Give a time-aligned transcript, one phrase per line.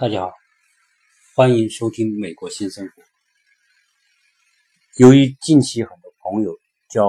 [0.00, 0.32] 大家好，
[1.34, 3.02] 欢迎收听《美国新生活》。
[4.98, 6.56] 由于近期很多朋友
[6.88, 7.02] 交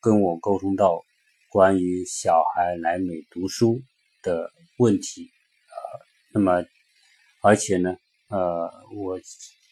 [0.00, 1.04] 跟我沟通到
[1.50, 3.80] 关于小孩来美读书
[4.24, 5.30] 的问题，
[5.68, 5.76] 呃，
[6.34, 6.64] 那么
[7.42, 7.94] 而且呢，
[8.26, 9.20] 呃，我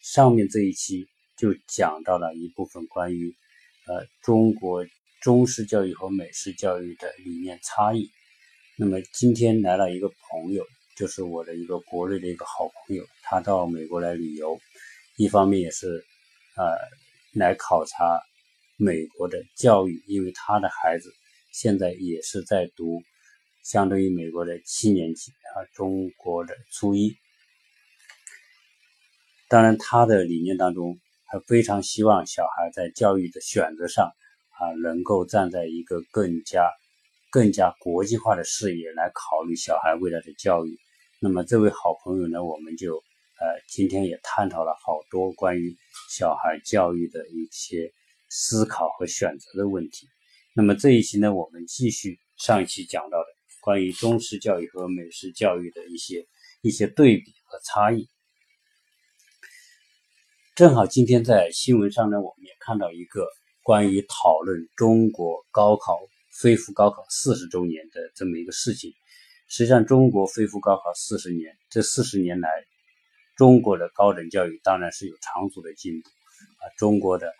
[0.01, 3.35] 上面这一期就讲到了一部分关于
[3.85, 4.87] 呃中国
[5.19, 8.09] 中式教育和美式教育的理念差异。
[8.77, 10.65] 那么今天来了一个朋友。
[11.01, 14.55] 就是我的一个国内的一个好朋友，他到美国来旅游，
[15.17, 15.87] 一方面也是，
[16.55, 16.77] 呃，
[17.33, 18.21] 来考察
[18.77, 21.11] 美国的教育，因为他的孩子
[21.51, 23.01] 现在也是在读，
[23.63, 27.17] 相当于美国的七年级啊，中国的初一。
[29.49, 34.05] 当然，他的理念当中，他非常希望小孩在教育的选择上
[34.59, 36.69] 啊，能够站在一个更加。
[37.33, 40.77] 更加国际化的视野来考虑小孩未来的教育。
[41.23, 45.77] 那么这位好朋友呢，我们就呃今天也探讨了好多关于
[46.09, 47.93] 小孩教育的一些
[48.27, 50.07] 思考和选择的问题。
[50.55, 53.25] 那么这一期呢，我们继续上一期讲到的
[53.61, 56.27] 关于中式教育和美式教育的一些
[56.63, 58.09] 一些对比和差异。
[60.55, 63.27] 正好今天在新闻上呢，我们也看到一个
[63.61, 65.99] 关于讨论中国高考。
[66.41, 68.93] 恢复高考四十周年的这么一个事情，
[69.51, 72.49] 实际上中国恢复高考四十年，这四十年来，
[73.35, 77.33] 中国的高等教育当然是有长足的进步啊，中国的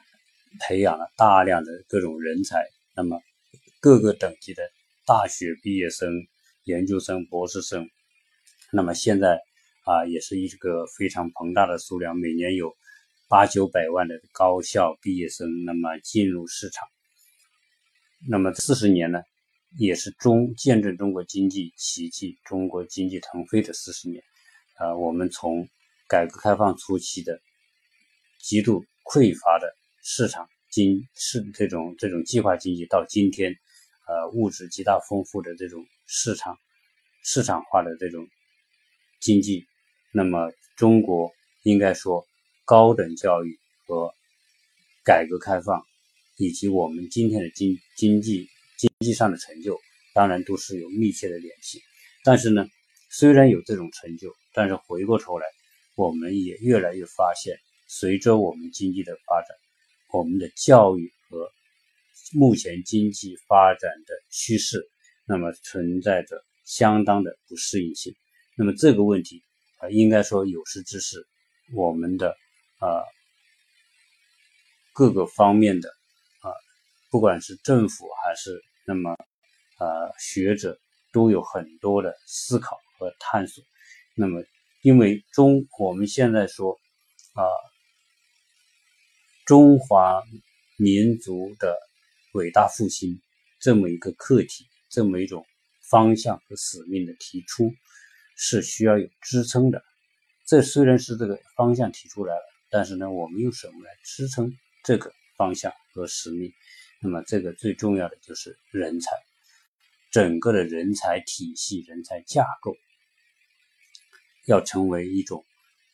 [0.60, 3.18] 培养了大量的各种人才，那么
[3.80, 4.62] 各个等级的
[5.06, 6.12] 大学毕业生、
[6.66, 7.90] 研究生、博士生，
[8.74, 9.40] 那么现在
[9.86, 12.76] 啊也是一个非常庞大的数量，每年有
[13.30, 16.86] 八九百万的高校毕业生，那么进入市场。
[18.30, 19.22] 那么四十年呢，
[19.78, 24.24] 也是中见证中国经济奇迹、中国经济腾飞的四十年。
[24.76, 25.68] 啊，我们从
[26.08, 27.42] 改革开放初期的
[28.40, 29.74] 极度匮乏的
[30.04, 33.56] 市场经是这种这种计划经济，到今天，
[34.08, 36.58] 呃，物质极大丰富的这种市场
[37.24, 38.28] 市场化的这种
[39.20, 39.66] 经济，
[40.12, 41.32] 那么中国
[41.64, 42.26] 应该说
[42.66, 44.14] 高等教育和
[45.04, 45.86] 改革开放。
[46.38, 48.50] 以及我们今天的经经济
[48.82, 49.80] 经济上的成就，
[50.16, 51.80] 当然都是有密切的联系。
[52.24, 52.66] 但是呢，
[53.12, 55.46] 虽然有这种成就，但是回过头来，
[55.94, 57.56] 我们也越来越发现，
[57.88, 59.56] 随着我们经济的发展，
[60.12, 61.52] 我们的教育和
[62.34, 64.84] 目前经济发展的趋势，
[65.28, 68.16] 那么存在着相当的不适应性。
[68.58, 69.44] 那么这个问题
[69.78, 71.24] 啊，应该说有识之士，
[71.76, 72.36] 我们的
[72.80, 73.06] 啊
[74.92, 75.88] 各个方面的
[76.40, 76.50] 啊。
[77.12, 79.12] 不管是政府还是那么，
[79.80, 80.80] 呃，学者
[81.12, 83.64] 都有很多的思考和探索。
[84.16, 84.44] 那么，
[84.82, 86.80] 因为中我们现在说
[87.34, 87.44] 啊，
[89.46, 90.22] 中华
[90.78, 91.78] 民族的
[92.34, 93.22] 伟大复兴
[93.60, 95.46] 这么一个课题，这么一种
[95.90, 97.72] 方向和使命的提出，
[98.36, 99.84] 是需要有支撑的。
[100.46, 104.52] 这虽然是这个方向提出来了，但是呢，我们用什么来支撑
[104.84, 106.52] 这个方向和使命？
[107.04, 109.10] 那么，这个最重要的就是人才，
[110.12, 112.76] 整个的人才体系、人才架构
[114.46, 115.44] 要成为一种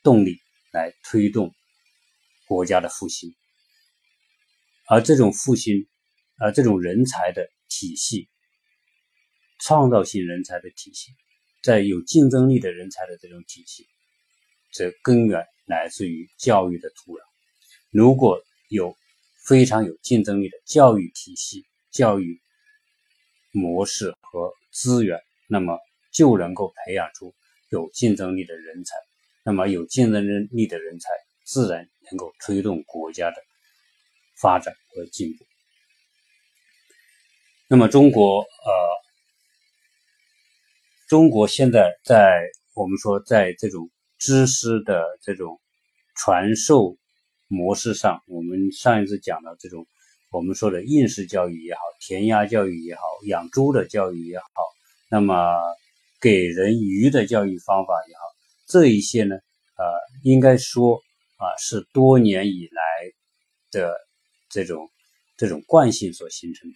[0.04, 0.38] 动力
[0.74, 1.56] 来推动
[2.46, 3.34] 国家的复兴。
[4.90, 5.88] 而这种复兴，
[6.40, 8.28] 而这种人才的体系、
[9.60, 11.14] 创造性人才的体系，
[11.64, 13.88] 在有竞争力的人才的这种体系，
[14.74, 17.22] 则根源来自于教育的土壤。
[17.92, 18.98] 如果有
[19.48, 22.42] 非常有竞争力的教育体系、教育
[23.54, 25.80] 模式和资源，那么
[26.12, 27.34] 就能够培养出
[27.70, 28.94] 有竞争力的人才。
[29.46, 31.10] 那么有竞争力的人才，
[31.46, 33.38] 自然能够推动国家的
[34.42, 35.46] 发展和进步。
[37.70, 38.48] 那么中国，呃，
[41.08, 42.42] 中国现在在
[42.74, 45.62] 我们说，在这种知识的这种
[46.16, 46.98] 传授。
[47.48, 49.88] 模式上，我们上一次讲的这种
[50.30, 54.46] 我们说的应试教育也好，填鸭教育也好，养猪的教育也好，
[55.10, 55.36] 那么
[56.20, 58.22] 给人鱼的教育方法也好，
[58.68, 59.86] 这一些呢，呃，
[60.24, 61.02] 应该说
[61.38, 62.82] 啊，是多年以来
[63.72, 63.96] 的
[64.50, 64.90] 这种
[65.38, 66.76] 这种惯性所形成的。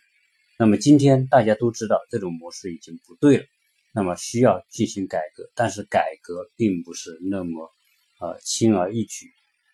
[0.57, 3.44] 那么今天大家都知道这种模式已经不对了，
[3.94, 7.69] 那么需要进行改革，但是改革并不是那么
[8.21, 9.25] 呃轻而易举。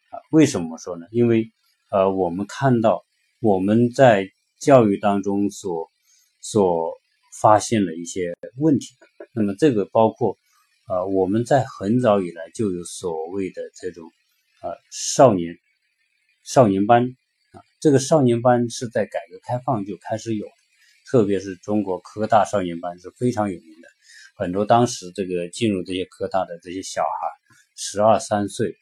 [0.09, 1.06] 啊，为什么说呢？
[1.12, 1.51] 因为，
[1.92, 3.06] 呃，我们看到
[3.39, 5.89] 我们在教育当中所
[6.42, 6.94] 所
[7.42, 8.95] 发现的一些问题，
[9.33, 10.38] 那么这个包括，
[10.88, 14.09] 呃，我们在很早以来就有所谓的这种
[14.63, 15.56] 呃少年
[16.44, 17.03] 少年班
[17.51, 20.48] 啊，这个少年班是在改革开放就开始有，
[21.12, 23.88] 特别是中国科大少年班是非常有名的，
[24.36, 27.07] 很多当时这个进入这些科大的这些小孩，
[27.75, 28.75] 十二三岁，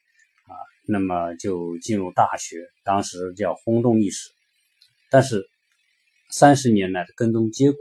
[0.87, 4.29] 那么就进入大学，当时叫轰动一时，
[5.09, 5.47] 但是
[6.29, 7.79] 三十年来的跟踪结果，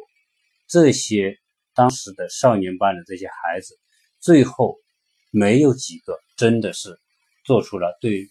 [0.68, 1.38] 这些
[1.74, 3.78] 当时的少年班的这些孩子。
[4.20, 4.78] 最后，
[5.30, 6.98] 没有几个真的是
[7.44, 8.26] 做出了对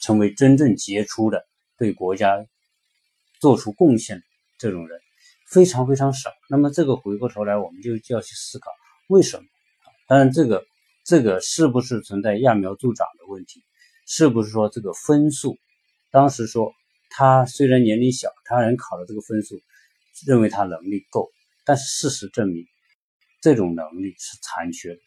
[0.00, 1.46] 成为真正杰出的、
[1.78, 2.46] 对国家
[3.40, 4.22] 做出贡献
[4.58, 5.00] 这种人，
[5.48, 6.30] 非常非常少。
[6.50, 8.70] 那么这个回过头来，我们就就要去思考
[9.08, 9.44] 为什么？
[10.06, 10.66] 当然，这个
[11.04, 13.64] 这个是不是存在揠苗助长的问题？
[14.12, 15.56] 是不是说这个分数？
[16.10, 16.72] 当时说
[17.10, 19.60] 他虽然年龄小，他能考的这个分数，
[20.26, 21.30] 认为他能力够，
[21.64, 22.66] 但是事实证明。
[23.40, 25.00] 这种能力是残缺的，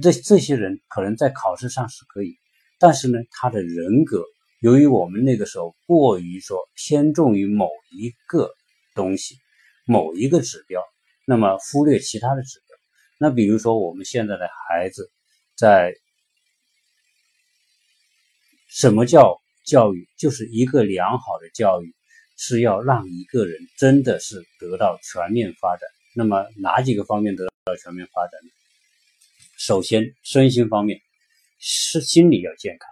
[0.00, 2.38] 这这些人可能在考试上是可以，
[2.78, 4.22] 但是呢，他的人格
[4.60, 8.48] 由于我们那个时候过于说偏重于某一个
[8.94, 9.34] 东西、
[9.86, 10.80] 某一个指标，
[11.26, 12.76] 那么忽略其他的指标。
[13.18, 15.10] 那比如说我们现在的孩子，
[15.56, 15.92] 在
[18.74, 20.08] 什么叫教育？
[20.18, 21.94] 就是一个良好的教育
[22.36, 25.88] 是要让一个人真的是得到全面发展。
[26.16, 28.50] 那么哪几个方面得到全面发展呢？
[29.56, 31.00] 首先，身心方面
[31.60, 32.88] 是心理要健康。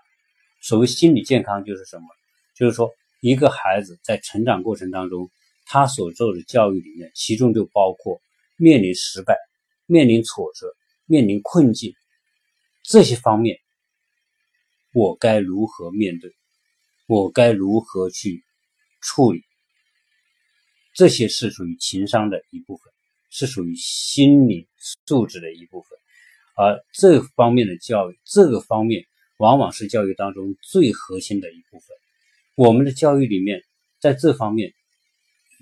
[0.61, 2.07] 所谓心理健康就是什么？
[2.55, 2.89] 就是说，
[3.21, 5.33] 一个孩子在成长过程当中，
[5.67, 8.23] 他所受的教育里面，其中就包括
[8.57, 9.37] 面临失败、
[9.87, 10.73] 面临挫折、
[11.07, 11.93] 面临困境
[12.85, 13.59] 这些方面，
[14.93, 16.35] 我该如何面对？
[17.07, 18.45] 我该如何去
[19.01, 19.43] 处理？
[20.95, 22.93] 这些是属于情商的一部分。
[23.35, 25.99] 是属于心理素质的一部分，
[26.55, 29.07] 而这方面的教育，这个方面
[29.39, 31.97] 往往是教育当中最核心的一部分。
[32.57, 33.63] 我们的教育里面，
[34.01, 34.75] 在这方面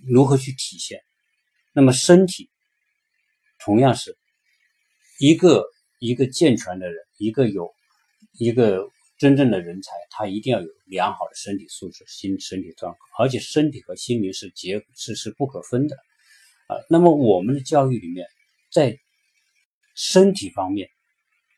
[0.04, 1.00] 如何去体现？
[1.72, 2.50] 那么身体
[3.60, 4.18] 同样是
[5.20, 5.64] 一个
[6.00, 7.72] 一个健全的人，一个有
[8.32, 8.90] 一个
[9.20, 15.96] 真正的人才，他一定要有良好的身体素质、心身体状况，而且身体和心灵是结是是不可分的。
[16.68, 18.26] 啊，那么我们的教育里面，
[18.72, 18.98] 在
[19.94, 20.88] 身体方面，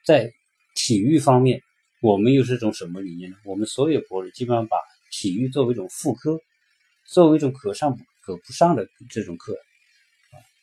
[0.04, 0.32] 在
[0.74, 1.62] 体育方面，
[2.00, 3.36] 我们又是种什么理念呢？
[3.44, 4.76] 我们所有博士基本上把
[5.12, 6.40] 体育作为一种副科，
[7.06, 9.56] 作为一种可上可不上的这种课。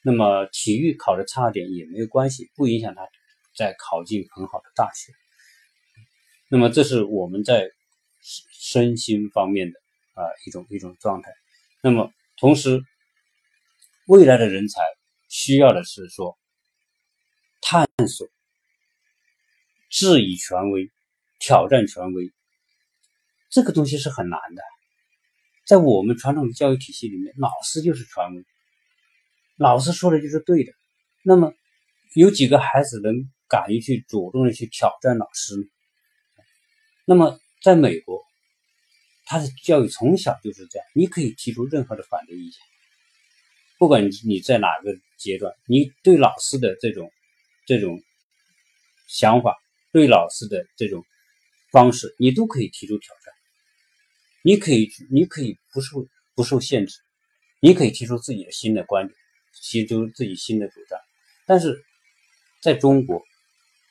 [0.04, 3.08] 那么体育考的差点也没有关系，不影响他
[3.56, 5.14] 在考进很好的大学。
[6.50, 7.70] 那么这是我们在
[8.52, 9.80] 身心方面的
[10.14, 11.32] 啊一种一种状态。
[11.82, 12.82] 那么同时。
[14.08, 14.82] 未来的人才
[15.28, 16.36] 需要的是说
[17.62, 18.28] 探索、
[19.92, 20.90] 质疑权威、
[21.38, 22.34] 挑战权威，
[23.52, 24.64] 这个东西是很难的。
[25.68, 28.44] 在我们传统的教育体系里面，老师就是权威，
[29.58, 30.74] 老师说的就是对的。
[31.22, 31.54] 那么，
[32.16, 35.64] 有几个孩子能敢于去主动的去挑战老师呢？
[37.10, 38.24] 那么，在美国，
[39.26, 42.60] 他的教育从小就是这样，你可以提出任何的反对意见。
[43.80, 47.12] 不管你在哪个阶段，你对老师的这种
[47.66, 48.00] 这种
[49.08, 49.58] 想法，
[49.92, 51.04] 对老师的这种
[51.72, 53.34] 方式，你都可以提出挑战。
[54.44, 57.00] 你可以，你可以不受不受限制，
[57.60, 59.18] 你可以提出自己的新的观点，
[59.64, 61.00] 提出自己新的主张。
[61.48, 61.84] 但是
[62.62, 63.24] 在中国，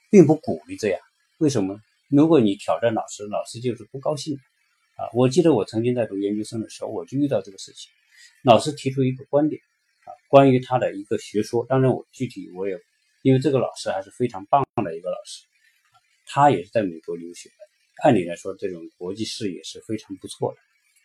[0.08, 1.00] 并不鼓励这样。
[1.38, 1.80] 为什么？
[2.08, 4.36] 如果你挑战老师，老师就是不高兴
[4.96, 5.08] 啊！
[5.12, 7.90] 我记得我曾经在读研究生的时候，我就遇到这个事情，
[8.42, 9.60] 老师提出一个观点。
[10.04, 12.78] 啊关于他的一个学说，当然我具体我也，
[13.22, 15.44] 因为这个老师还是非常棒的一个老师，
[16.26, 17.54] 他也是在美国留学的，
[18.02, 20.58] 按理来说这种国际视野是非常不错的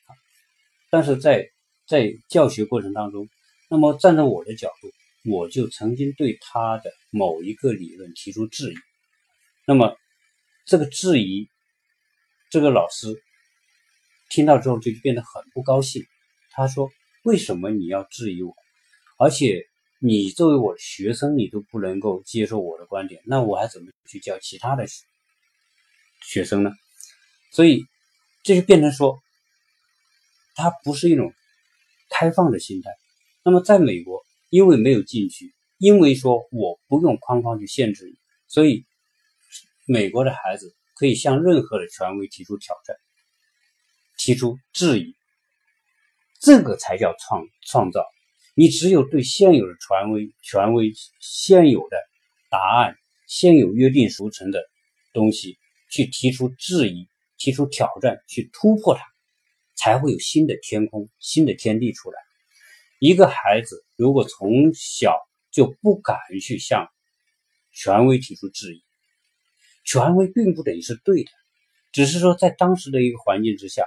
[0.08, 0.16] 啊。
[0.90, 1.50] 但是在
[1.86, 3.30] 在教学过程当中，
[3.70, 4.90] 那么站在我的角度，
[5.30, 8.76] 我就曾经对他的某一个理论提出质疑，
[9.66, 9.98] 那么
[10.66, 11.50] 这个质疑，
[12.50, 13.08] 这个老师
[14.30, 16.04] 听到之后就变得很不高兴，
[16.52, 16.90] 他说
[17.24, 18.56] ：“为什么你要质疑我？”
[19.20, 19.68] 而且
[20.00, 24.86] 你作为我的学生，你都不能够接受我的观点，那我还怎么去教其他的
[26.26, 26.72] 学生呢？
[27.52, 27.86] 所以
[28.42, 29.20] 这就变成说，
[30.56, 31.34] 他不是一种
[32.10, 32.90] 开放的心态。
[33.44, 38.16] 那么在美国，因为没有禁区，因为说我不用框框去限制你，
[38.48, 38.86] 所以
[39.86, 42.96] 美国的孩子可以向任何的权威提出挑战，
[44.18, 45.16] 提出质疑，
[46.40, 48.06] 这个才叫创创造。
[48.56, 51.98] 你只有对现有的权威、权威、现有的
[52.50, 52.96] 答案、
[53.28, 54.64] 现有约定俗成的
[55.12, 55.58] 东西
[55.90, 59.04] 去提出质疑、提出挑战、去突破它，
[59.76, 62.22] 才会有新的天空、新的天地出来。
[63.00, 65.18] 一个孩子如果从小
[65.52, 66.88] 就不敢去向
[67.74, 68.84] 权威提出质疑，
[69.84, 71.32] 权威并不等于是对的，
[71.92, 73.86] 只是说在当时的一个环境之下，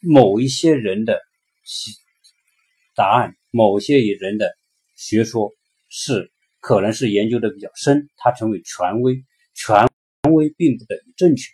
[0.00, 1.20] 某一些人的
[2.94, 4.54] 答案，某些人的
[4.96, 5.52] 学说
[5.88, 6.30] 是。
[6.60, 9.86] 可能是研究的比较深，他成为权威，权
[10.32, 11.48] 威并不等于正确。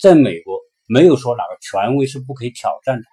[0.00, 3.04] 在美国，没有说哪个权威是不可以挑战的，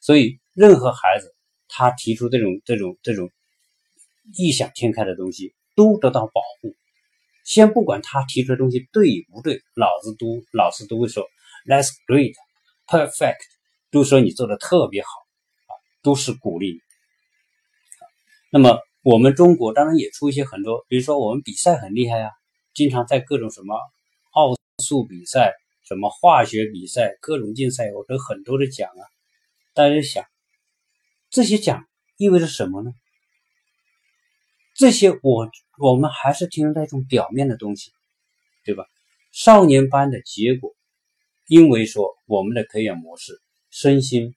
[0.00, 1.34] 所以任何孩子
[1.68, 3.30] 他提出这种这种这种
[4.34, 6.74] 异想天开的东西都得到保护。
[7.50, 11.26] 先不管他提出的东西对与不对，老子都老师都会说
[11.66, 12.34] That's great,
[12.86, 13.40] perfect，
[13.90, 15.08] 都说你做的特别好
[15.66, 16.80] 啊，都是鼓励。
[18.52, 18.78] 那么。
[19.02, 22.30] 我们中国当然也出一些很多，比如说我们比赛很厉害啊，
[22.74, 23.74] 经常在各种什么
[24.32, 24.54] 奥
[24.84, 25.54] 数比赛、
[25.88, 29.02] 什么化学比赛、各种竞赛，我得很多的奖啊。
[29.72, 30.26] 大家想，
[31.30, 31.86] 这些奖
[32.18, 32.90] 意味着什么呢？
[34.76, 35.48] 这些我
[35.80, 37.90] 我们还是停留在一种表面的东西，
[38.64, 38.84] 对吧？
[39.32, 40.74] 少年班的结果，
[41.48, 44.34] 因为说我们的培养模式身心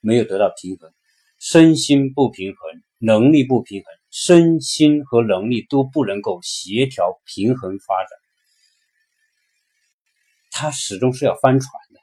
[0.00, 0.92] 没有得到平衡，
[1.38, 2.82] 身心不平衡。
[3.02, 8.10] 能力不平衡，身心和能力都不能够协调平衡发展，
[10.50, 12.00] 他始终是要翻船的，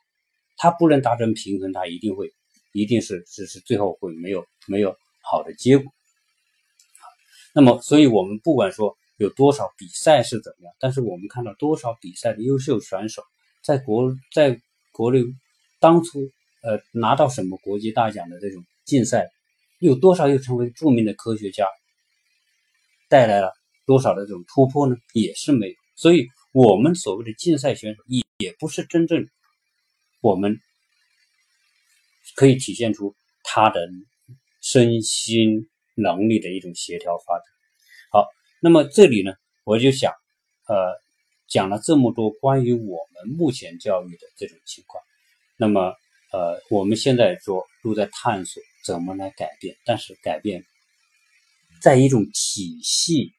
[0.56, 2.34] 他不能达成平衡，他一定会，
[2.72, 5.94] 一定是是是最后会没有没有好的结果。
[7.60, 13.24] 那么，所以我们不管说有多少比赛是怎么样，但是我们看到多少比赛的优秀选手，
[13.64, 14.62] 在国在
[14.92, 15.24] 国内
[15.80, 16.20] 当初
[16.62, 19.28] 呃拿到什么国际大奖的这种竞赛。
[19.80, 21.66] 有多少又成为著名的科学家，
[23.10, 23.52] 带来了
[23.88, 24.96] 多少的这种突破呢？
[25.14, 25.76] 也是没有。
[25.96, 29.28] 所以，我们所谓的竞赛选手也也不是真正
[30.22, 30.60] 我们
[32.36, 33.80] 可以体现出他的
[34.62, 35.68] 身心
[35.98, 37.46] 能力的一种协调发展。
[38.12, 38.28] 好，
[38.62, 39.34] 那么这里呢，
[39.66, 40.14] 我就想，
[40.68, 40.96] 呃，
[41.48, 45.04] 讲了这么多关于我们目前教育的这种情况，
[45.58, 45.94] 那么，
[46.32, 48.64] 呃，我们现在说都在探索。
[48.86, 49.76] 怎么来改变？
[49.84, 50.64] 但是改变，
[51.82, 53.34] 在一种体系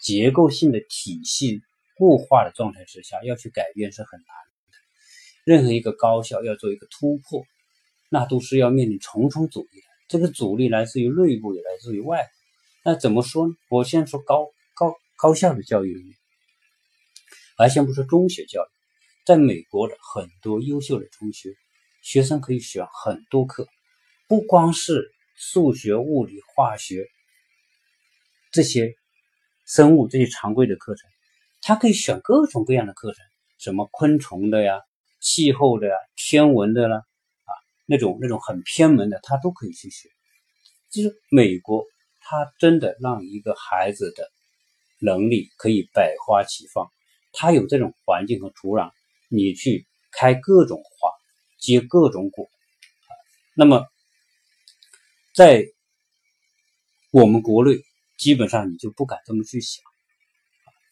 [0.00, 1.60] 结构性的体系
[1.94, 5.52] 固化的状态之下，要去改变是很难的。
[5.52, 7.44] 任何一个高校要做一个突破，
[8.08, 9.91] 那都是要面临重重阻力的。
[10.12, 12.28] 这个阻力来自于内部，也来自于外部。
[12.84, 13.54] 那怎么说呢？
[13.70, 16.14] 我先说高高高校的教育里面，
[17.56, 18.68] 而先不说中学教育，
[19.24, 21.54] 在美国的很多优秀的中学，
[22.02, 23.66] 学生可以选很多课。
[24.28, 27.06] 不光是数学、物理、化学
[28.50, 28.92] 这些
[29.64, 31.08] 生物这些常规的课程，
[31.62, 33.24] 他可以选各种各样的课程，
[33.56, 34.78] 什么昆虫的呀、
[35.20, 37.02] 气候的呀、天文的啦，
[37.92, 40.08] 那种那种很偏门的，他都可以去学。
[40.90, 41.84] 就是美国，
[42.20, 44.30] 他真的让一个孩子的
[44.98, 46.90] 能力可以百花齐放，
[47.32, 48.90] 他有这种环境和土壤，
[49.28, 51.10] 你去开各种花，
[51.60, 52.48] 结各种果，
[53.54, 53.86] 那么。
[55.34, 55.64] 在
[57.10, 57.78] 我们国内，
[58.18, 59.82] 基本上你就不敢这么去想。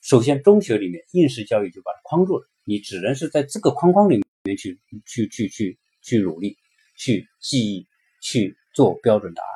[0.00, 6.56] 首先，中学里面应试教育就把它框住了，你只能是在这个框框里面去去去去去努力，
[7.00, 7.86] 去记忆，
[8.20, 9.50] 去做标准答案。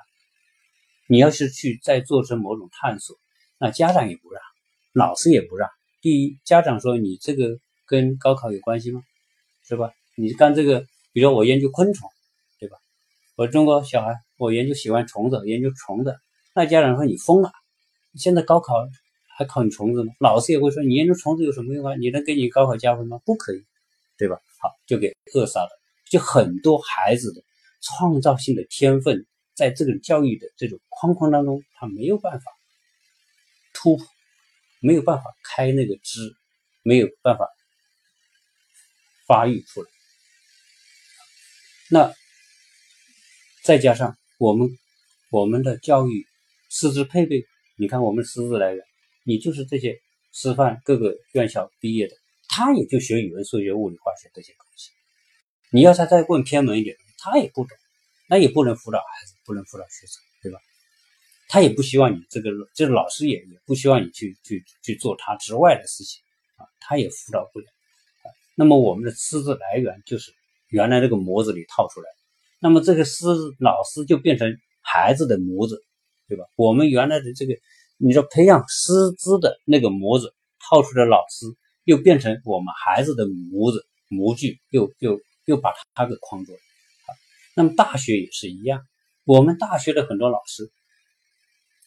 [1.09, 3.15] 你要是去再做成某种探索，
[3.59, 4.43] 那家长也不让，
[4.95, 5.69] 老师也不让。
[6.01, 9.03] 第一，家长说你这个跟高考有关系吗？
[9.69, 9.93] 是吧？
[10.17, 10.81] 你干这个，
[11.13, 12.09] 比如说我研究昆虫，
[12.59, 12.79] 对吧？
[13.37, 14.15] 我中国小孩。
[14.37, 16.17] 我研究喜欢虫子，研究虫子，
[16.57, 17.53] 那家长说你疯了，
[18.17, 18.75] 现在高考
[19.39, 20.13] 还考你虫子吗？
[20.19, 21.95] 老师也会说你研究虫子有什么用啊？
[21.95, 23.21] 你能给你高考加分吗？
[23.25, 23.65] 不可以，
[24.19, 24.37] 对吧？
[24.61, 25.69] 好，就给扼杀了。
[26.14, 27.42] 就很多孩子的
[27.80, 32.52] 创造性的天分，在这个教育的这种框框当中，他没有办法
[33.73, 34.06] 突破，
[34.80, 36.37] 没有办法开那个枝，
[36.85, 37.49] 没有办法
[39.26, 39.90] 发育出来。
[41.90, 42.14] 那
[43.64, 44.16] 再加上。
[44.38, 44.68] 我们
[45.30, 46.26] 我们的教育
[46.68, 47.44] 师资配备，
[47.76, 48.85] 你看我们师资来源，
[49.25, 50.00] 你就是这些
[50.33, 52.16] 师范各个院校毕业的，
[52.49, 54.63] 他也就学语文、数学、物理、化学这些东西。
[55.75, 57.76] 你要他再问偏门一点，他也不懂，
[58.28, 60.61] 那也不能辅导孩子，不能辅导学生，对吧？
[61.49, 66.23] 他也不希望你这个，就是老师也也不希望你去去去做他之外的事情
[66.59, 67.66] 啊，他也辅导不了
[68.23, 68.31] 啊。
[68.54, 70.33] 那么我们的师资来源就是
[70.69, 72.09] 原来那个模子里套出来。
[72.61, 73.26] 那么这个师
[73.59, 75.83] 老师就变成孩子的模子，
[76.28, 76.45] 对吧？
[76.54, 77.54] 我们原来的这个，
[77.97, 81.47] 你说培养师资的那个模子，套出的老师
[81.83, 86.59] 又变成我们孩子的模子模具，又又又把他给框住了。
[87.57, 88.87] 那么大学也是一样，
[89.25, 90.71] 我们大学的很多老师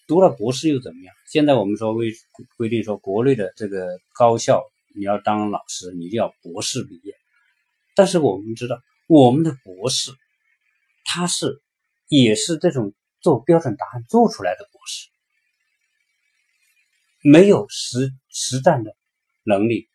[0.07, 1.13] 读了博士又怎么样？
[1.29, 2.13] 现在我们说规
[2.55, 4.63] 规定说，国内的这个高校
[4.95, 7.13] 你要当老师，你就要博士毕业。
[7.95, 10.11] 但是我们知道，我们的博士
[11.03, 11.61] 他是
[12.07, 15.09] 也是这种做标准答案做出来的博士，
[17.21, 18.95] 没有实实战的
[19.43, 19.89] 能力，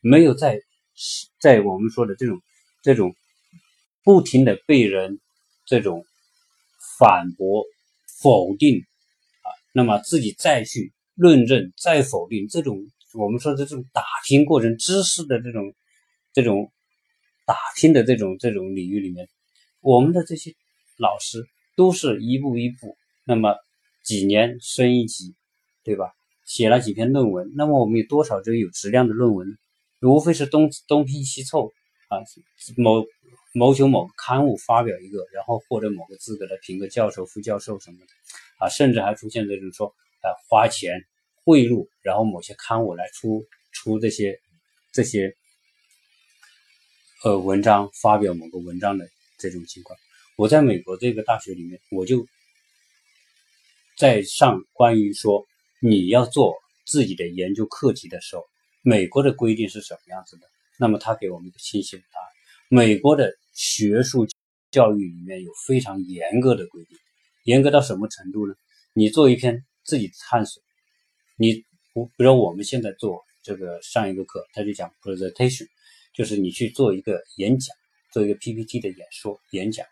[0.00, 0.60] 没有在
[1.40, 2.42] 在我们说的这种
[2.84, 3.12] 这种。
[4.06, 5.18] 不停的被人
[5.64, 6.04] 这种
[6.98, 7.64] 反驳、
[8.20, 15.74] 否定啊，那么自己再去论证、再否定，这种我们说的这种打拼过程、知识的这种
[16.34, 16.70] 这种
[17.46, 19.26] 打拼的这种这种领域里面，
[19.80, 20.52] 我们的这些
[20.98, 21.42] 老师
[21.74, 23.56] 都是一步一步，那么
[24.02, 25.34] 几年升一级，
[25.82, 26.12] 对吧？
[26.44, 29.56] 写了几篇论文，那么我们有多少这个有质量的论文？
[30.02, 31.72] 无非是东东拼西凑
[32.14, 32.22] 啊，
[32.76, 33.04] 某。
[33.56, 38.06] 谋求某刊物发表一个，然后获得某个资格的评个教授、副教授什么的，
[38.58, 39.94] 啊，甚至还出现这种说，
[40.24, 41.04] 呃，花钱
[41.44, 44.40] 贿赂，然后某些刊物来出出这些
[44.90, 45.36] 这些
[47.22, 49.96] 呃文章，发表某个文章的这种情况。
[50.36, 52.26] 我在美国这个大学里面，我就
[53.96, 55.46] 在上关于说
[55.80, 56.56] 你要做
[56.86, 58.44] 自己的研究课题的时候，
[58.82, 60.53] 美国的规定是什么样子的？
[60.78, 62.26] 那么他给我们一个清晰的答案，
[62.68, 63.34] 美国的。
[63.56, 64.26] 学术
[64.72, 66.98] 教育里面有非常严格的规定，
[67.44, 68.54] 严格到什么程度呢？
[68.92, 70.60] 你做一篇自己探索，
[71.36, 75.68] 你不，比如我们现在做这个上一个课，他就讲 presentation，
[76.12, 77.76] 就是你去做一个演讲，
[78.12, 79.86] 做一个 PPT 的演说演讲，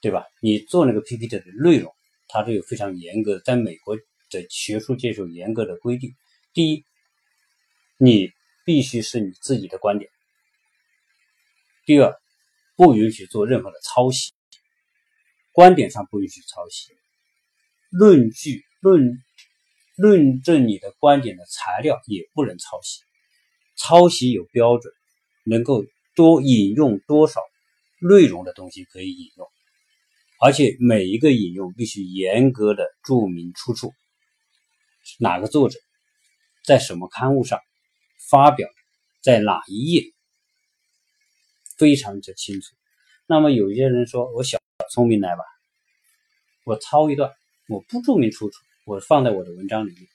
[0.00, 0.24] 对吧？
[0.40, 1.94] 你做那个 PPT 的内容，
[2.28, 3.94] 它都有非常严格的，在美国
[4.30, 6.14] 的学术界有严格的规定。
[6.54, 6.82] 第一，
[7.98, 8.32] 你
[8.66, 10.10] 必须是你自己的观点；
[11.86, 12.20] 第二，
[12.74, 14.32] 不允许做任何的抄袭，
[15.52, 16.92] 观点上不允许抄袭，
[17.90, 19.22] 论据论
[19.94, 23.04] 论证你的观点的材料也不能抄袭，
[23.76, 24.92] 抄袭有标准，
[25.44, 25.84] 能够
[26.16, 27.40] 多引用多少
[28.00, 29.46] 内容的东西可以引用，
[30.40, 33.94] 而且每一个引用必须严格的注明出处，
[35.20, 35.78] 哪个作者
[36.64, 37.60] 在什么刊物上
[38.28, 38.68] 发表，
[39.22, 40.12] 在哪一页。
[41.78, 42.74] 非常之清楚。
[43.26, 44.58] 那么有些人说我小
[44.90, 45.42] 聪明来吧，
[46.64, 47.30] 我抄一段，
[47.68, 50.06] 我不注明出处，我放在我的文章里面。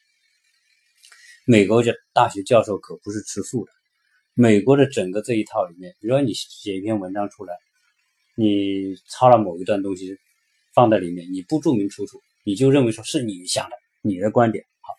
[1.45, 3.71] 美国的大学教授可不是吃素的。
[4.33, 7.53] 美国的整个这一套里面，比如说你写一篇文章出来，
[8.35, 10.17] 你抄了某一段东西
[10.73, 14.95] 放在里面，你不注明出处，你就认为说是你想的，你的观点好。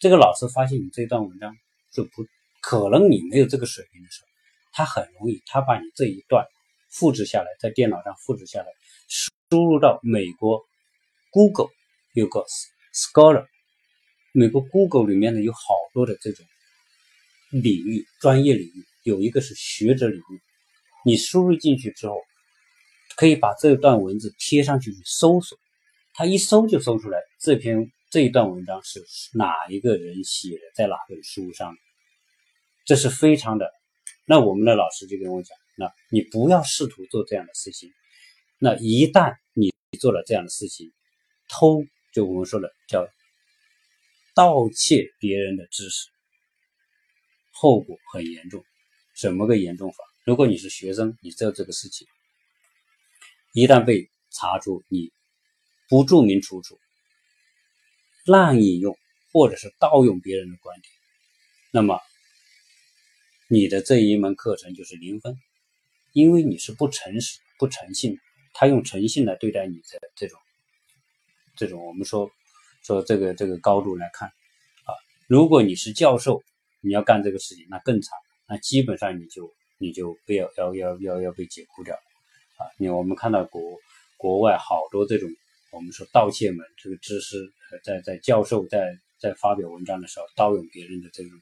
[0.00, 1.54] 这个老师发现你这段文章
[1.92, 2.24] 是不
[2.60, 4.28] 可能，你没有这个水平的时候。
[4.72, 6.46] 他很容易，他把你这一段
[6.88, 8.66] 复制下来，在电脑上复制下来，
[9.08, 10.64] 输入到美国
[11.32, 11.70] Google
[12.14, 12.44] 有个
[12.94, 13.46] Scholar，
[14.32, 15.60] 美国 Google 里面呢有好
[15.92, 16.46] 多的这种
[17.50, 20.40] 领域专业领域，有一个是学者领域，
[21.04, 22.14] 你输入进去之后，
[23.16, 25.58] 可以把这段文字贴上去去搜索，
[26.14, 31.74] 他一搜就搜出来这篇这一段文章是哪一个人写的，在哪本书上，
[32.90, 33.70] 这是非常的。
[34.24, 37.88] 那我们的老师就跟我讲，那你不要试图做这样的事情。
[38.58, 40.92] 那一旦你做了这样的事情，
[41.48, 43.06] 偷就我们说的叫
[44.34, 46.08] 盗窃别人的知识，
[47.52, 48.64] 后果很严重。
[49.16, 49.98] 怎么个严重法？
[50.24, 52.08] 如果你是学生，你做这个事情，
[53.52, 55.12] 一旦被查出你
[55.88, 56.76] 不注明出处、
[58.24, 58.98] 滥引用
[59.32, 60.92] 或者是盗用别人的观点，
[61.70, 62.00] 那么。
[63.52, 65.36] 你的这一门课程就是零分，
[66.12, 68.20] 因为你是不诚实、不诚信的。
[68.54, 70.38] 他用诚信来对待你的这种、
[71.56, 72.30] 这种，我们说
[72.84, 74.94] 说这个这个高度来看啊。
[75.26, 76.44] 如果你是教授，
[76.80, 78.16] 你要干这个事情，那更惨，
[78.48, 82.70] 那基本上你就你就不要要要要要被解雇掉啊。
[82.78, 83.60] 你我们看到国
[84.16, 85.28] 国外好多这种
[85.72, 87.36] 我们说盗窃门，这个知识
[87.82, 91.32] 在在教授在在发表文章的时候盗用别人的这种。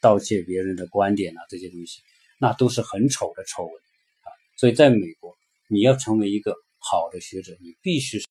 [0.00, 2.02] 盗窃别人的观点啊，这些东西，
[2.38, 4.28] 那都是很丑的丑闻啊。
[4.56, 5.36] 所以，在美国，
[5.68, 8.26] 你要成为一个好的学者，你必须是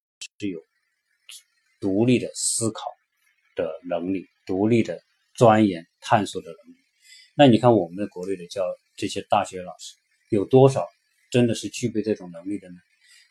[0.50, 0.64] 有
[1.80, 2.82] 独立的思考
[3.56, 5.02] 的能力，独立的
[5.36, 6.78] 钻研探索的能力。
[7.36, 8.64] 那你看，我们的国内的教
[8.96, 9.96] 这些大学老师，
[10.30, 10.88] 有多少
[11.30, 12.76] 真的是具备这种能力的呢？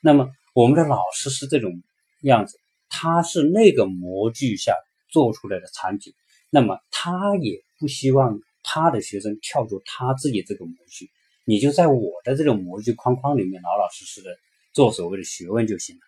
[0.03, 1.83] 那么，我们的老师是这种
[2.23, 4.75] 样子，他是那个模具下
[5.09, 6.13] 做出来的产品，
[6.51, 7.65] 那么他也。
[7.79, 11.11] 不希望他的学生跳出他自己这个模具，
[11.45, 14.31] 你就在我的这种模具框框里面老老实实的
[14.73, 16.01] 做所谓的学问就行了，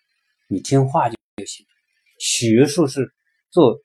[0.48, 1.68] 你听话就就行了。
[2.18, 3.12] 学术是
[3.50, 3.78] 做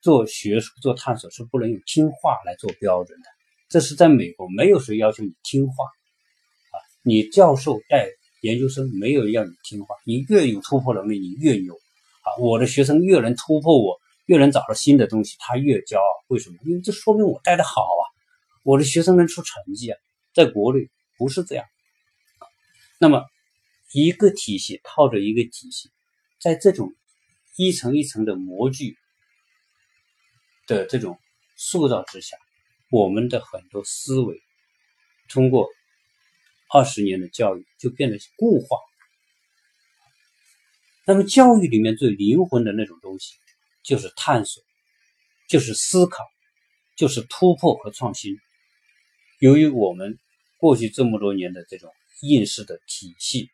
[0.00, 3.26] 做学术做探索是不能用听话来做标准的，
[3.68, 8.08] 这是在美国没有谁要求你听话啊，你教授带
[8.42, 13.98] 研究生没有要你听话，你越有突破能力你越牛啊，我的学生越能突破我。
[14.28, 16.24] 越能找到新的东西，他越骄傲。
[16.28, 16.58] 为什么？
[16.66, 18.04] 因为这说明我带的好啊，
[18.62, 19.98] 我的学生能出成绩啊。
[20.34, 21.64] 在国内不是这样。
[22.98, 23.24] 那么，
[23.92, 25.90] 一个体系套着一个体系，
[26.42, 26.94] 在这种
[27.56, 28.98] 一层一层的模具
[30.66, 31.18] 的这种
[31.56, 32.36] 塑造之下，
[32.90, 34.42] 我们的很多思维
[35.30, 35.66] 通过
[36.70, 38.76] 二十年的教育就变得固化。
[41.06, 43.34] 那么，教育里面最灵魂的那种东西。
[43.88, 44.62] 就是探索，
[45.48, 46.22] 就是思考，
[46.94, 48.36] 就是突破和创新。
[49.40, 50.18] 由于我们
[50.58, 53.48] 过去这么多年的这种应试的体系，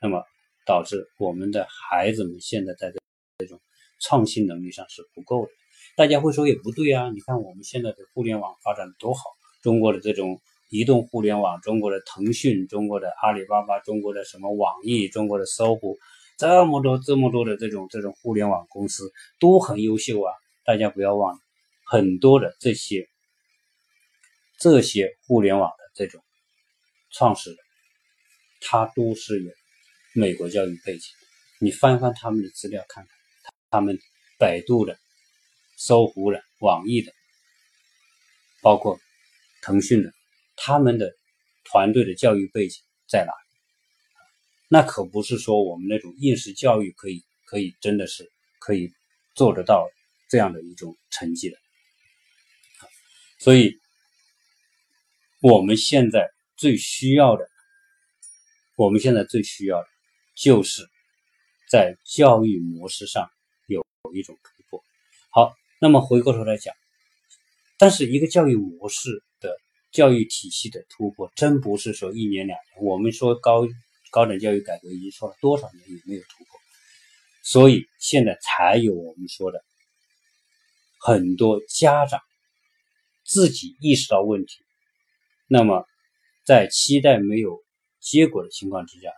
[0.00, 0.24] 那么
[0.64, 2.98] 导致我们的孩子们现在在这
[3.36, 3.60] 这种
[4.00, 5.52] 创新能力上是不够的。
[5.94, 9.24] 大家会说也不对啊，你看我们现在的互联网发展多好，
[9.62, 15.98] 中国的这种移动互联网，中国的腾讯，中国的阿里巴巴，中国的什么网易，中国的搜狐。
[16.40, 20.32] 这么多这么多的这种这种互联网公司都很优秀啊！
[20.64, 21.38] 大家不要忘了，
[21.84, 23.06] 很多的这些
[24.58, 26.24] 这些互联网的这种
[27.10, 27.58] 创始人，
[28.62, 29.52] 他都是有
[30.14, 31.10] 美国教育背景。
[31.60, 33.98] 你翻翻他们的资料看看，他们
[34.38, 34.98] 百度的、
[35.76, 37.12] 搜狐的、网易的，
[38.62, 38.98] 包括
[39.60, 40.10] 腾讯的，
[40.56, 41.12] 他们的
[41.64, 43.39] 团队的教育背景在哪？
[44.72, 48.30] 那可不是说我们那种应试教育可以可以真的是
[48.60, 48.92] 可以
[49.34, 49.88] 做得到
[50.28, 51.56] 这样的一种成绩的，
[53.40, 53.80] 所以
[55.40, 57.48] 我们现在最需要的，
[58.76, 59.88] 我们现在最需要的
[60.36, 60.88] 就是
[61.68, 63.28] 在教育模式上
[63.66, 64.80] 有一种突破。
[65.30, 66.72] 好，那么回过头来讲，
[67.76, 69.56] 但是一个教育模式的
[69.90, 72.84] 教育体系的突破，真不是说一年两年。
[72.84, 73.66] 我们说高。
[74.10, 76.60] 高等教育改革已经说了多少年也没有突破，
[77.42, 79.64] 所以现在才有我们说的
[80.98, 82.20] 很多家长
[83.24, 84.58] 自己意识到问题，
[85.46, 85.86] 那么
[86.44, 87.62] 在期待没有
[88.00, 89.10] 结果的情况之下，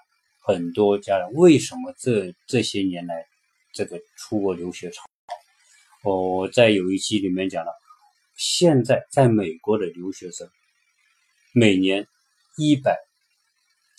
[0.45, 3.25] 很多家长为什么这这些年来
[3.73, 5.05] 这个出国留学潮？
[6.05, 7.73] 我在有一期里面讲了，
[8.37, 10.51] 现在在美国的留学生
[11.55, 12.07] 每年
[12.59, 12.99] 一百。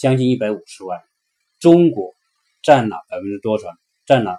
[0.03, 1.01] 将近一百五十万，
[1.61, 2.13] 中国
[2.61, 3.69] 占了百分之多少？
[4.05, 4.37] 占了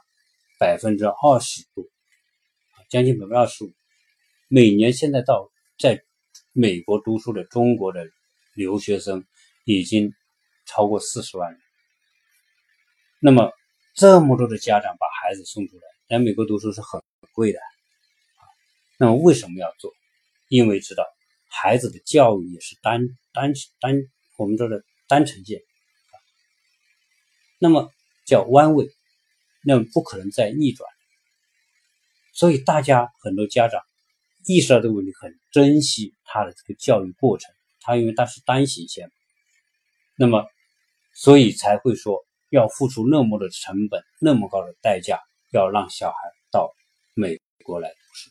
[0.61, 1.87] 百分之二十多，
[2.91, 3.73] 将近百分之二十五。
[4.49, 6.05] 每年现在到在
[6.53, 8.07] 美国读书的中国的
[8.53, 9.25] 留学生
[9.65, 10.13] 已经
[10.67, 11.59] 超过四十万人。
[13.19, 13.51] 那么
[13.95, 17.59] 这么多的家长把孩子送出来，在美国读书是很贵的
[18.99, 19.91] 那么为什么要做？
[20.49, 21.07] 因为知道
[21.49, 23.01] 孩子的教育也是单
[23.33, 23.95] 单单
[24.37, 24.85] 我们说的。
[25.15, 25.63] 单程键，
[27.61, 27.89] 那么
[28.27, 28.89] 叫弯位，
[29.63, 30.91] 那么不可能再逆转。
[32.33, 33.81] 所以大家很多家长
[34.45, 37.55] 意识到这个问题，很珍惜他的这个教育过程。
[37.81, 39.09] 他因为他是单行线，
[40.17, 40.45] 那么
[41.15, 45.21] 所以才会说要付出那么的成本，那么高的代价，
[45.53, 46.17] 要让小孩
[46.51, 46.75] 到
[47.15, 48.31] 美国来读书。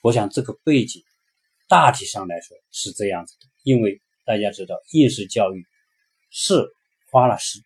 [0.00, 1.02] 我想这个背景
[1.68, 5.66] 大体上来说是这样子的，因为大家知道应试教育。
[6.32, 6.74] 是
[7.10, 7.60] 花了时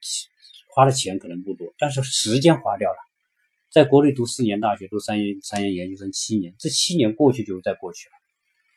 [0.75, 2.97] 花的钱可能不多，但是时间花掉了。
[3.71, 8.13] 在国内读四年大学，读三年三年研究生，七年，这七年过去就再过去了。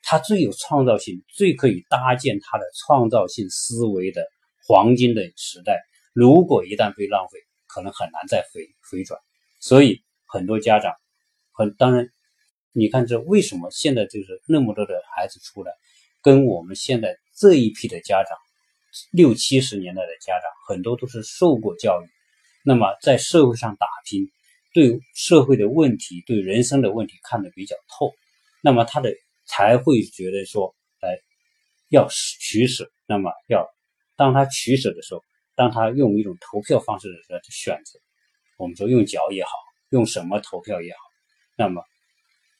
[0.03, 4.25] 他最有创造性，最可以搭建他的创造性思维的
[4.67, 5.81] 黄金的时代，
[6.13, 9.19] 如果一旦被浪费，可能很难再回回转。
[9.59, 10.93] 所以很多家长，
[11.51, 12.09] 很当然，
[12.71, 15.71] 你看这为什么现在就是那么多的孩子出来，
[16.21, 18.37] 跟我们现在这一批的家长。
[19.11, 22.09] 六七十年代的家长很多都是受过教育，
[22.63, 24.31] 那么在社会上打拼，
[24.73, 28.11] 对社会的问题、对人生的问题看得比较透，
[28.61, 29.13] 那么他的
[29.45, 31.09] 才会觉得说，哎，
[31.89, 32.91] 要取舍。
[33.05, 33.67] 那么要
[34.15, 35.23] 当他取舍的时候，
[35.55, 37.99] 当他用一种投票方式的时候，选择
[38.57, 39.51] 我们说用脚也好，
[39.89, 40.99] 用什么投票也好，
[41.57, 41.83] 那么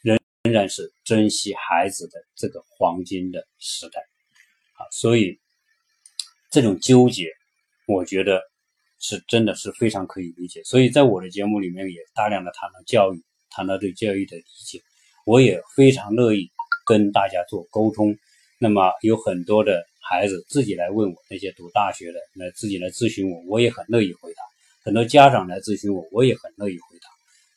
[0.01, 3.99] 仍仍然是珍惜孩子的这个黄金的时代
[4.73, 5.39] 啊，所以。
[6.49, 7.27] 这种纠结，
[7.87, 8.41] 我觉得
[8.99, 10.63] 是真的是非常可以理解。
[10.63, 14.81] 所以在我的节目里面也大量的谈到教育，谈到对教育的理解，
[15.25, 16.49] 我也非常乐意
[16.85, 18.17] 跟大家做沟通。
[18.59, 24.41] 那么有很多的孩子自己来问我，那些读大学的来自己来咨询我，我也很乐意回答。
[24.83, 27.07] 很多家长来咨询我，我也很乐意回答，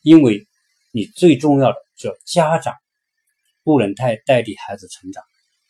[0.03, 0.45] 因为
[0.91, 2.75] 你最重要的是家长
[3.63, 5.23] 不能太代替孩子成长，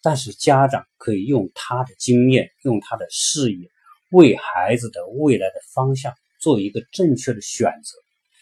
[0.03, 3.69] 但是家长可以用他的经验，用他的视野，
[4.11, 7.97] 为孩子的未来的方向做一个正确的选择。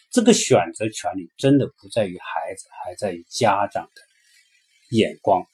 [0.10, 4.02] 这个选择权利真的不在于孩子，还在于家长的
[4.90, 5.46] 眼光。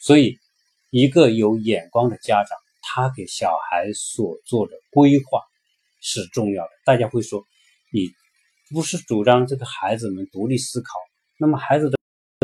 [0.00, 0.38] 所以，
[0.90, 5.42] 一个有眼光的家长，他给小孩所做的规划
[6.00, 6.70] 是重要的。
[6.84, 7.44] 大家会说，
[7.92, 8.08] 你
[8.70, 10.98] 不是主张这个孩子们独立思考，
[11.38, 11.95] 那么孩子的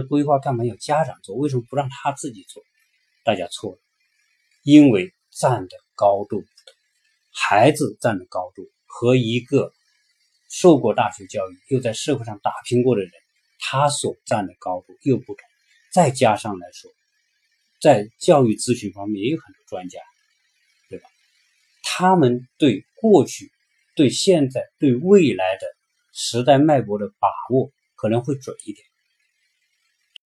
[0.08, 1.36] 规划干嘛要家长做？
[1.36, 2.62] 为什么不让他自己做？
[3.24, 3.78] 大家错了，
[4.62, 6.74] 因为站的高度不同，
[7.30, 9.72] 孩子站的高度和一个。
[10.54, 13.10] 受过大学教育又在社会上打拼过的人，
[13.58, 15.36] 他所站的高度又不同。
[15.94, 16.90] 再加上来说，
[17.80, 19.98] 在教育咨询方面也有很多专家，
[20.90, 21.08] 对吧？
[21.82, 23.50] 他们对过去、
[23.96, 25.66] 对现在、对未来的
[26.12, 28.86] 时代脉搏的把握可能会准一点。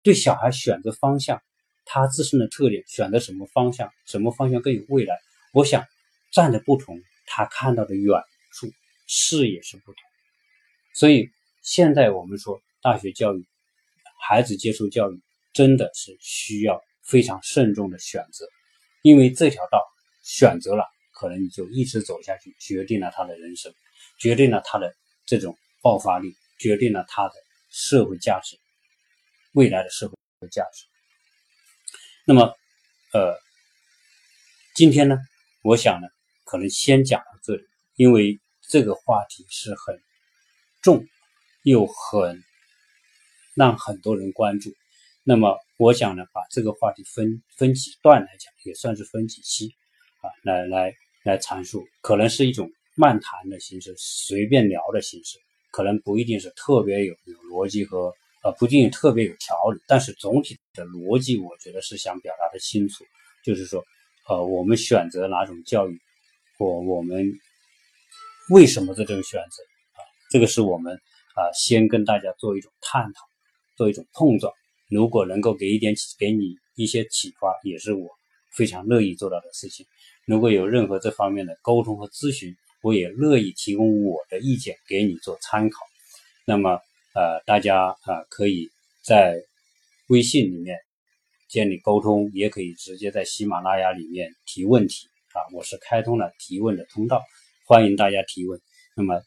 [0.02, 1.42] 对小孩选择方向，
[1.84, 5.16] 他自身的特点，选择什么方向，什么方向更有未来？
[5.52, 5.84] 我想
[6.32, 8.20] 站的不同，他看到的远
[8.54, 8.70] 处
[9.06, 9.96] 视野是不同。
[10.94, 11.30] 所以
[11.62, 13.46] 现在我们说大学教育，
[14.20, 15.20] 孩子接受教育
[15.52, 18.46] 真的是需要非常慎重的选择，
[19.02, 19.80] 因为这条道
[20.24, 23.72] 选择了，可能你就一直走下去，决定了他的人生，
[24.18, 24.94] 决定了他的
[25.26, 27.34] 这种爆发力，决定了他的
[27.70, 28.56] 社会价值，
[29.52, 30.84] 未来的社会价值。
[32.26, 32.54] 那么，
[33.12, 33.38] 呃，
[34.74, 35.16] 今天呢，
[35.62, 36.08] 我想呢，
[36.44, 37.64] 可能先讲到这里，
[37.96, 40.00] 因为这个话题是很。
[40.82, 41.06] 重
[41.62, 42.42] 又很
[43.54, 44.74] 让很多人关注，
[45.22, 49.72] 那么我想呢，把这个话题分分几段来讲，也算是分几期
[50.22, 55.38] 啊，来来来阐述，可能是一种漫谈的形式，随便聊的形式，
[55.70, 58.12] 可能不一定是特别有有逻辑和
[58.42, 63.04] 呃，不一定特别有条理，但是总体的逻辑，我觉得是想表达的清楚，
[63.44, 63.84] 就是说，
[64.28, 65.96] 呃，我们选择哪种教育，
[66.58, 67.32] 或我们
[68.50, 69.62] 为什么这种选择
[69.94, 70.02] 啊。
[70.30, 73.20] 这个是我们啊，先跟大家做一种探讨，
[73.76, 74.52] 做一种碰撞。
[74.88, 78.10] 如果能够给一点给你一些启发，也是我
[78.56, 79.86] 非常乐意做到的事情。
[80.26, 85.78] 如果有任何这方面的沟通和咨询，我也乐意提供我的意见给你做参考。
[86.44, 86.80] 那么
[87.14, 88.68] 呃，大家啊，可以
[89.04, 89.36] 在
[90.08, 90.78] 微信里面
[91.48, 97.22] 建立沟通，也可以直接在喜马拉雅里面提问题啊，我是开通了提问的通道，
[97.66, 98.60] 欢迎大家提问。
[98.96, 99.22] 那么。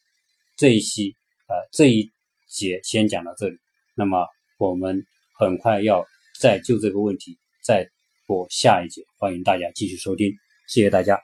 [0.58, 1.14] 这一期，
[1.50, 2.10] 呃，这一
[2.48, 3.58] 节先讲到这里。
[3.94, 4.26] 那么
[4.58, 5.06] 我们
[5.38, 6.06] 很快要
[6.40, 7.86] 再就这个问题再
[8.26, 10.32] 播下一节，欢迎大家继续收听，
[10.70, 11.22] 谢谢大家。